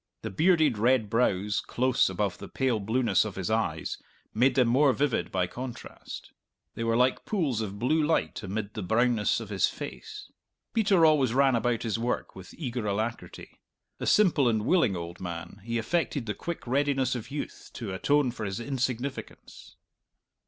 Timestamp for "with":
12.35-12.55